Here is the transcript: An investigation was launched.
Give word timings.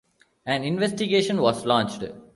An 0.47 0.63
investigation 0.63 1.39
was 1.41 1.63
launched. 1.63 2.01